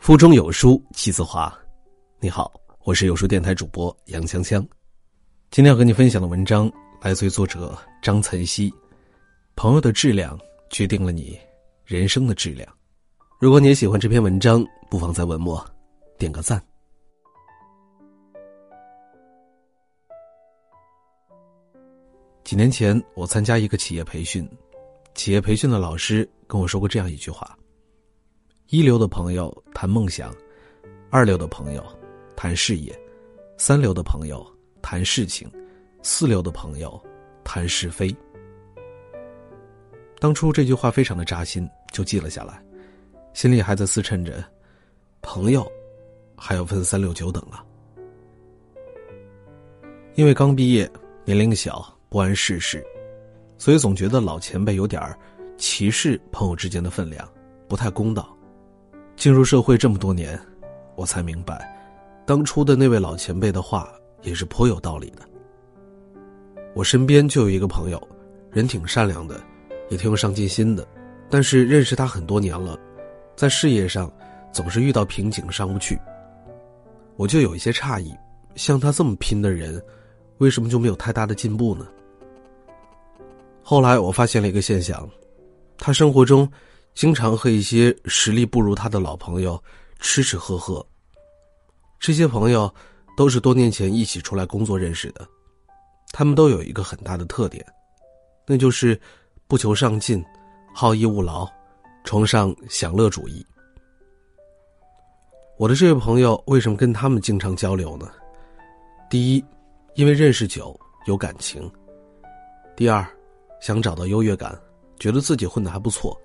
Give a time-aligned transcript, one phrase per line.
[0.00, 1.52] 腹中有书气自华。
[2.20, 2.52] 你好，
[2.84, 4.64] 我是有书电台主播杨锵锵。
[5.50, 6.70] 今天要和你分享的文章
[7.00, 8.72] 来自于作者张岑曦。
[9.56, 10.38] 朋友的质量
[10.70, 11.38] 决定了你
[11.84, 12.68] 人生的质量。
[13.40, 15.64] 如果你也喜欢这篇文章，不妨在文末
[16.18, 16.64] 点个赞。
[22.44, 24.48] 几年前，我参加一个企业培训，
[25.14, 27.58] 企业培训的老师跟我说过这样一句话。
[28.68, 30.34] 一流的朋友谈梦想，
[31.08, 31.84] 二流的朋友
[32.34, 32.92] 谈事业，
[33.56, 34.44] 三流的朋友
[34.82, 35.48] 谈事情，
[36.02, 37.00] 四流的朋友
[37.44, 38.14] 谈是非。
[40.18, 42.60] 当初这句话非常的扎心，就记了下来，
[43.34, 44.44] 心里还在思忖着：
[45.22, 45.64] 朋友
[46.36, 47.64] 还要分三六九等啊。
[50.16, 50.90] 因为刚毕业，
[51.24, 52.84] 年龄小，不谙世事，
[53.58, 55.00] 所以总觉得老前辈有点
[55.56, 57.32] 歧视朋友之间的分量，
[57.68, 58.35] 不太公道。
[59.16, 60.38] 进入社会这么多年，
[60.94, 61.74] 我才明白，
[62.26, 63.90] 当初的那位老前辈的话
[64.22, 65.22] 也是颇有道理的。
[66.74, 68.00] 我身边就有一个朋友，
[68.50, 69.40] 人挺善良的，
[69.88, 70.86] 也挺有上进心的，
[71.30, 72.78] 但是认识他很多年了，
[73.34, 74.12] 在事业上
[74.52, 75.98] 总是遇到瓶颈上不去。
[77.16, 78.14] 我就有一些诧异，
[78.54, 79.82] 像他这么拼的人，
[80.38, 81.86] 为什么就没有太大的进步呢？
[83.62, 85.08] 后来我发现了一个现象，
[85.78, 86.46] 他生活中。
[86.96, 89.62] 经常和一些实力不如他的老朋友
[90.00, 90.84] 吃吃喝喝。
[92.00, 92.74] 这些朋友
[93.14, 95.28] 都是多年前一起出来工作认识的，
[96.10, 97.64] 他们都有一个很大的特点，
[98.46, 98.98] 那就是
[99.46, 100.24] 不求上进、
[100.74, 101.46] 好逸恶劳、
[102.02, 103.44] 崇尚享乐主义。
[105.58, 108.10] 我的这位朋友为什么跟他们经常交流呢？
[109.10, 109.44] 第一，
[109.96, 111.62] 因为认识久有感情；
[112.74, 113.06] 第二，
[113.60, 114.58] 想找到优越感，
[114.98, 116.18] 觉得自己混得还不错。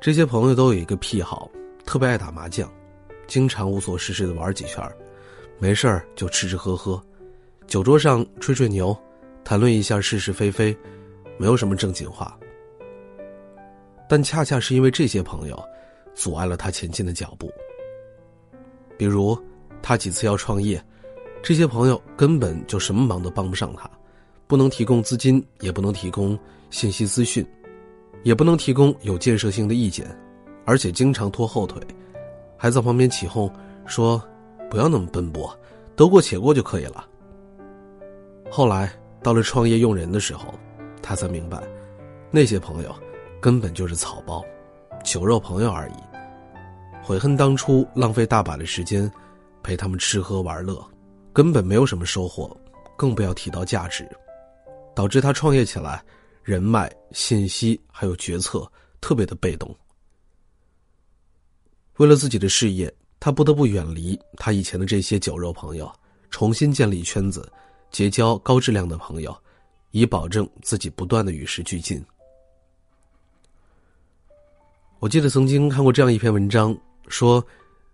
[0.00, 1.50] 这些朋友都有一个癖好，
[1.84, 2.72] 特别爱打麻将，
[3.26, 4.82] 经常无所事事的玩几圈
[5.58, 6.98] 没事儿就吃吃喝喝，
[7.66, 8.96] 酒桌上吹吹牛，
[9.44, 10.74] 谈论一下是是非非，
[11.36, 12.34] 没有什么正经话。
[14.08, 15.62] 但恰恰是因为这些朋友，
[16.14, 17.52] 阻碍了他前进的脚步。
[18.96, 19.38] 比如，
[19.82, 20.82] 他几次要创业，
[21.42, 23.88] 这些朋友根本就什么忙都帮不上他，
[24.46, 26.38] 不能提供资金，也不能提供
[26.70, 27.46] 信息资讯。
[28.22, 30.06] 也不能提供有建设性的意见，
[30.64, 31.80] 而且经常拖后腿，
[32.56, 33.50] 还在旁边起哄
[33.86, 34.22] 说
[34.70, 35.56] ：“不要那么奔波，
[35.96, 37.06] 得过且过就可以了。”
[38.50, 38.92] 后来
[39.22, 40.54] 到了创业用人的时候，
[41.02, 41.62] 他才明白，
[42.30, 42.94] 那些朋友
[43.40, 44.44] 根本就是草包、
[45.02, 45.94] 酒肉朋友而已，
[47.02, 49.10] 悔恨当初浪费大把的时间
[49.62, 50.84] 陪他们吃喝玩乐，
[51.32, 52.54] 根本没有什么收获，
[52.96, 54.06] 更不要提到价值，
[54.94, 56.02] 导致他创业起来。
[56.50, 58.68] 人脉、信息还有决策
[59.00, 59.72] 特别的被动。
[61.98, 65.88] 为了自己的事业，他不得不远离他以前的这些酒肉朋友，
[66.28, 67.48] 重新建立圈子，
[67.92, 69.32] 结交高质量的朋友，
[69.92, 72.04] 以保证自己不断的与时俱进。
[74.98, 77.46] 我记得曾经看过这样一篇文章，说：“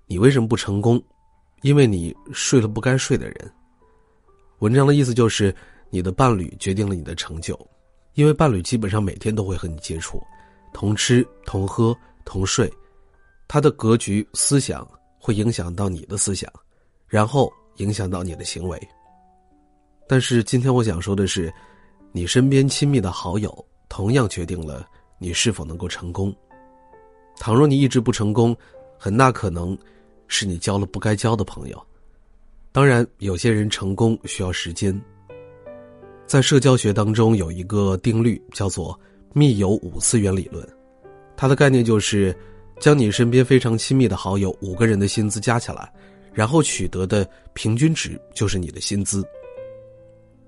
[0.09, 1.03] 你为什么不成功？
[1.61, 3.53] 因为你睡了不该睡的人。”
[4.61, 5.55] 文章的意思就是，
[5.91, 7.55] 你的伴侣决定了你的成就。
[8.17, 10.21] 因为伴侣基本上每天都会和你接触，
[10.73, 12.71] 同吃同喝同睡，
[13.47, 14.89] 他的格局思想
[15.19, 16.51] 会影响到你的思想，
[17.07, 18.89] 然后影响到你的行为。
[20.09, 21.53] 但是今天我想说的是，
[22.11, 24.89] 你身边亲密的好友同样决定了
[25.19, 26.35] 你是否能够成功。
[27.39, 28.57] 倘若你一直不成功，
[28.97, 29.77] 很大可能
[30.27, 31.87] 是你交了不该交的朋友。
[32.73, 34.99] 当然，有些人成功需要时间。
[36.27, 38.99] 在社交学当中有一个定律，叫做
[39.33, 40.67] 密友五次元理论。
[41.37, 42.37] 它的概念就是，
[42.81, 45.93] 将你身边非常亲密的好友五个人的薪资加起来，
[46.33, 49.25] 然后取得的平均值就是你的薪资。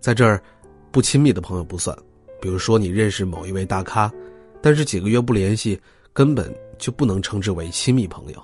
[0.01, 0.43] 在这儿，
[0.91, 1.97] 不亲密的朋友不算。
[2.41, 4.13] 比如说，你认识某一位大咖，
[4.61, 5.81] 但是几个月不联系，
[6.13, 8.43] 根本就不能称之为亲密朋友。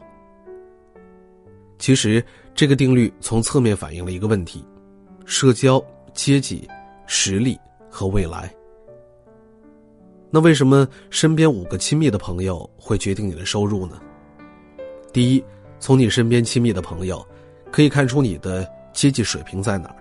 [1.79, 4.65] 其实，这个定律从侧面反映了一个问题：
[5.25, 6.69] 社交阶级。
[7.07, 7.59] 实力
[7.91, 8.53] 和未来。
[10.31, 14.01] 那为什么身边五个亲密的朋友会决定你的收入呢？
[15.13, 15.45] 第一，
[15.79, 17.25] 从你身边亲密的朋友，
[17.71, 19.97] 可以看出你的阶级水平在哪儿。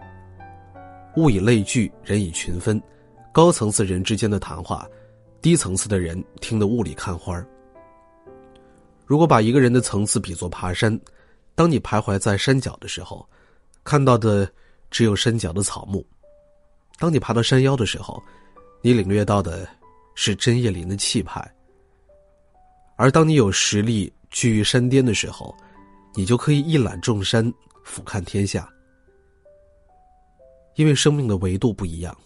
[1.18, 2.82] 物以类聚，人以群分，
[3.32, 4.90] 高层次人之间的谈话，
[5.40, 7.46] 低层次的人听得雾里看花
[9.06, 11.00] 如果把一个人的层次比作爬山，
[11.54, 13.24] 当你徘徊在山脚的时候，
[13.84, 14.50] 看到的
[14.90, 16.04] 只有山脚的草木。
[17.04, 18.24] 当你爬到山腰的时候，
[18.82, 19.68] 你领略到的
[20.16, 21.46] 是针叶林的气派。
[22.96, 25.54] 而当你有实力居于山巅的时候，
[26.16, 27.54] 你就可以一览众山，
[27.84, 28.70] 俯瞰天下。
[30.76, 32.18] 因为生命的维度不一样，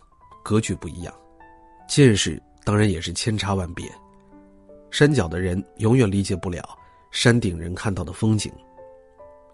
[0.44, 1.12] 格局不一样，
[1.90, 3.92] 见识当然也是千差万别。
[4.92, 6.78] 山脚的人永远理解不了
[7.10, 8.54] 山顶人看到的风景，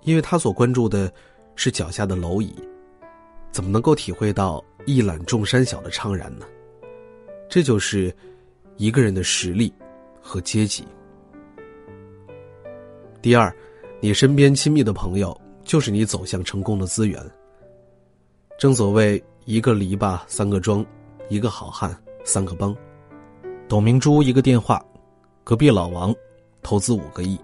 [0.02, 1.10] 因为他所关注的
[1.56, 2.54] 是脚下的蝼蚁，
[3.54, 6.46] 怎么能够体会到一览众山小的怅然呢？
[7.48, 8.14] 这就是
[8.78, 9.72] 一个人的实力
[10.20, 10.84] 和阶级。
[13.22, 13.56] 第二，
[14.02, 17.24] 你身边亲密的朋友就是你走向成功的资源。
[18.58, 20.84] 正所谓一个篱笆三个桩，
[21.30, 22.76] 一个好汉三个帮。
[23.70, 24.84] 董明珠一个电话，
[25.44, 26.14] 隔壁老王
[26.64, 27.40] 投资五个亿。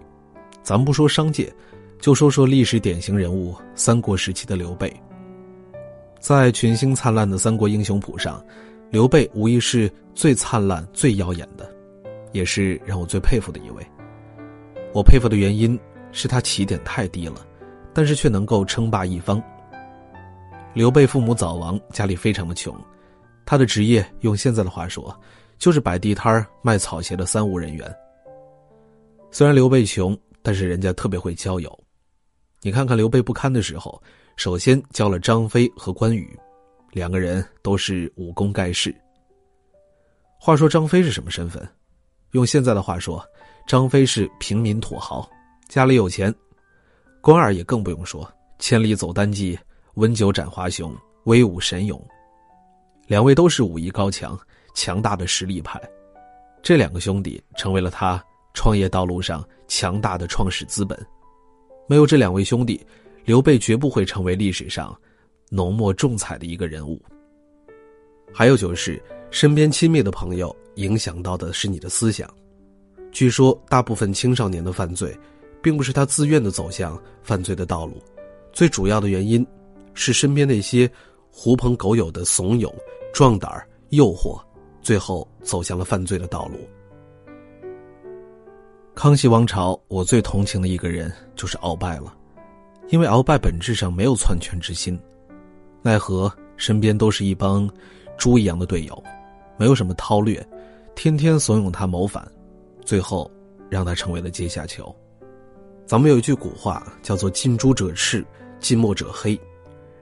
[0.64, 1.54] 咱不说商界，
[2.00, 4.92] 就说说历史典型人物三国时期的刘备。
[6.20, 8.44] 在群星灿烂的三国英雄谱上，
[8.92, 11.70] 刘备无疑是最灿烂、最耀眼的，
[12.34, 13.86] 也是让我最佩服的一位。
[14.94, 15.80] 我佩服的原因
[16.12, 17.46] 是他起点太低了，
[17.94, 19.42] 但是却能够称霸一方。
[20.74, 22.76] 刘备父母早亡，家里非常的穷，
[23.46, 25.18] 他的职业用现在的话说，
[25.58, 27.96] 就是摆地摊卖草鞋的三无人员。
[29.32, 31.80] 虽然刘备穷，但是人家特别会交友。
[32.62, 34.02] 你看看刘备不堪的时候，
[34.40, 36.40] 首先教了张飞和关羽，
[36.92, 38.96] 两个人都是武功盖世。
[40.40, 41.68] 话说张飞是什么身份？
[42.32, 43.22] 用现在的话说，
[43.68, 45.30] 张飞是平民土豪，
[45.68, 46.34] 家里有钱。
[47.20, 49.60] 关二也更不用说，千里走单骑。
[49.96, 50.96] 温酒斩华雄，
[51.26, 52.02] 威武神勇，
[53.08, 54.40] 两位都是武艺高强、
[54.74, 55.78] 强大的实力派。
[56.64, 60.98] 这两个兄弟成为了他创业道路上强大的创始资本。
[61.90, 62.82] 没有这两位兄弟，
[63.26, 64.98] 刘备绝不会成为历史上
[65.50, 67.02] 浓墨重彩的一个人物。
[68.34, 69.02] 还有就是，
[69.32, 72.30] 身边亲密的朋友影响到的是你的思想。
[73.12, 75.18] 据说，大部分青少年的犯罪，
[75.62, 78.02] 并不是他自愿的走向犯罪的道路，
[78.54, 79.46] 最主要的原因。
[79.96, 80.90] 是身边那些
[81.30, 82.74] 狐朋狗友的怂恿、
[83.12, 83.52] 壮胆
[83.90, 84.40] 诱惑，
[84.82, 86.58] 最后走向了犯罪的道路。
[88.96, 92.16] 康熙王朝，我最同情的一个人就是鳌拜了，
[92.90, 95.00] 因为鳌拜本质上没有篡权之心，
[95.82, 97.70] 奈何身边都是一帮
[98.18, 99.04] 猪一样的队友，
[99.58, 100.46] 没有什么韬略，
[100.96, 102.28] 天天怂恿他谋反，
[102.84, 103.30] 最后
[103.70, 104.94] 让他成为了阶下囚。
[105.86, 108.26] 咱们有一句古话叫做“近朱者赤，
[108.60, 109.40] 近墨者黑”。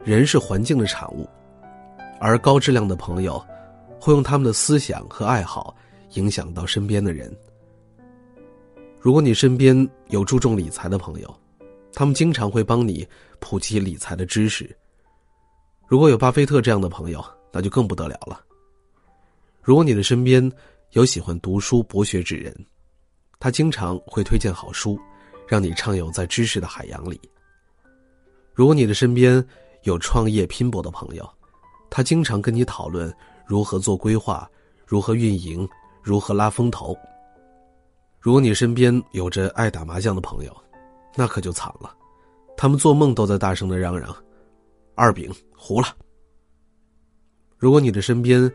[0.04, 1.28] 人是环境的产物，
[2.22, 3.44] 而高质量的朋友
[4.00, 5.76] 会用他们的思想和爱好
[6.14, 7.36] 影响到身边的人。
[9.02, 11.40] 如果你身边有注重理财的朋友，
[11.98, 13.04] 他们经常会帮你
[13.40, 14.70] 普及理财的知识。
[15.88, 18.40] 如果有巴菲特这样的朋友，那就更不得了了。
[19.64, 20.52] 如果你的身边
[20.92, 22.56] 有喜欢读书博学之人，
[23.40, 24.96] 他经常会推荐好书，
[25.48, 27.20] 让你畅游在知识的海洋里。
[28.54, 29.44] 如果你的身边，
[29.82, 31.28] 有创业拼搏的朋友，
[31.90, 33.12] 他经常跟你讨论
[33.44, 34.48] 如何做规划、
[34.86, 35.68] 如何运营、
[36.04, 36.96] 如何拉风投。
[38.20, 40.56] 如果你身边有着爱打麻将的朋友，
[41.18, 41.94] 那可就惨了，
[42.56, 44.16] 他们做梦都在大声的嚷嚷
[44.94, 45.88] ：“二饼糊了。”
[47.58, 48.50] 如果你的身边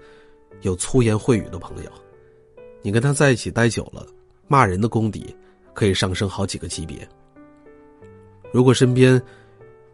[0.60, 1.90] 有粗言秽语的朋友，
[2.80, 4.06] 你跟他在一起待久了，
[4.46, 5.36] 骂人的功底
[5.74, 7.06] 可以上升好几个级别。
[8.52, 9.20] 如果身边，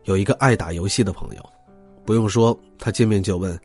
[0.05, 1.53] 有一个爱打游戏的朋友，
[2.05, 3.59] 不用说，他见面就问：“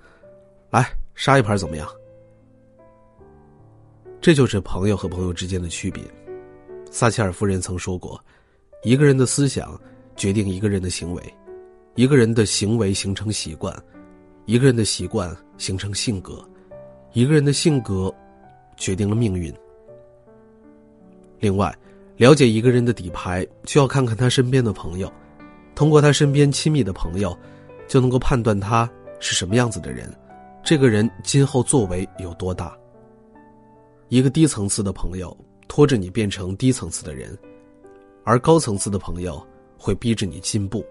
[0.72, 1.86] 来杀一盘怎么样？”
[4.22, 6.01] 这就是朋友和朋友之间的区别。
[6.89, 8.17] 撒切尔夫人曾说过
[8.83, 9.79] ：“一个人的思想
[10.17, 11.33] 决定一个人的行为，
[11.95, 13.73] 一个人的行为形成习惯，
[14.45, 16.45] 一个人的习惯形成性格，
[17.13, 18.13] 一个人的性格
[18.75, 19.53] 决定了命运。”
[21.39, 21.73] 另外，
[22.17, 25.11] 了解一个人的底牌，就要看看他身边的朋友。
[25.75, 27.35] 通过他身边亲密的朋友，
[27.87, 30.13] 就能够判断他是什么样子的人，
[30.61, 32.77] 这个人今后作为有多大。
[34.09, 35.35] 一个低层次的朋友
[35.69, 37.35] 拖着你变成低层次的人，
[38.23, 39.45] 而高层次的朋友
[39.77, 40.85] 会逼着你进步，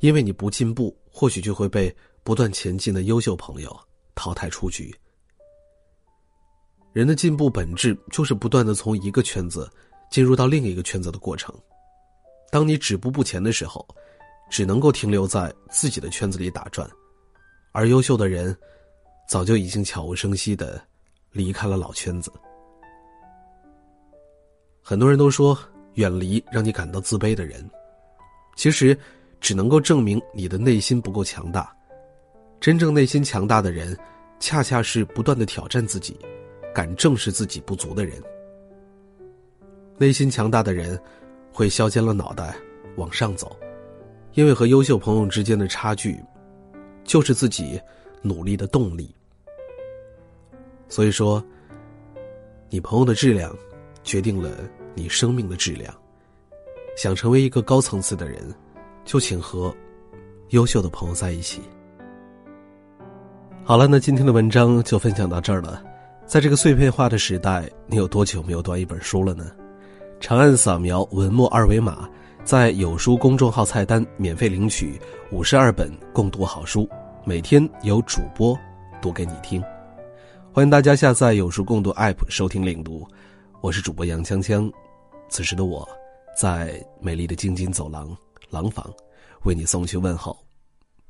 [0.00, 3.76] 因为你不进步，或许就会被不断前进的优秀朋友
[4.14, 4.94] 淘汰出局。
[6.92, 9.70] 人的进步本质就是不断的从一个圈子
[10.10, 11.54] 进入到另一个圈子的过程。
[12.50, 13.86] 当你止步不前的时候，
[14.48, 16.88] 只能够停留在自己的圈子里打转，
[17.72, 18.56] 而优秀的人，
[19.28, 20.82] 早就已经悄无声息的
[21.30, 22.32] 离开了老圈子。
[24.82, 25.56] 很多人都说
[25.98, 27.68] 远离让你感到自卑的人，
[28.54, 28.96] 其实
[29.40, 31.74] 只能够证明你的内心不够强大。
[32.60, 33.98] 真正内心强大的人，
[34.38, 36.16] 恰恰是不断的挑战自己，
[36.72, 38.22] 敢正视自己不足的人。
[39.96, 40.96] 内心强大的人，
[41.52, 42.54] 会削尖了脑袋
[42.94, 43.56] 往上走，
[44.34, 46.16] 因为和优秀朋友之间的差距，
[47.02, 47.80] 就是自己
[48.22, 49.12] 努力的动力。
[50.88, 51.44] 所以说，
[52.70, 53.52] 你朋友的质量，
[54.04, 54.56] 决定了
[54.94, 55.92] 你生命的质量。
[56.96, 58.42] 想成为一个高层次的人，
[59.04, 59.74] 就请和
[60.50, 61.60] 优秀的朋友在一起。
[63.62, 65.82] 好了，那今天的文章就分享到这儿了。
[66.26, 69.52] 在这个碎片化的时代，你有多久没有读一本书了呢？
[70.20, 72.08] 长按扫描文末二维码，
[72.44, 76.88] 在有书公众号菜单免费领取五十二本共读好书，
[77.24, 78.58] 每天有主播
[79.00, 79.62] 读给你听。
[80.52, 83.06] 欢迎大家下载有书共读 App 收听领读，
[83.60, 84.72] 我是主播杨锵锵。
[85.28, 85.88] 此时的我。
[86.36, 88.16] 在美丽的京津走廊
[88.50, 88.88] 廊坊，
[89.42, 90.38] 为你送去问候。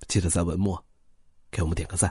[0.08, 0.82] 记得在文末
[1.50, 2.10] 给我们点个赞。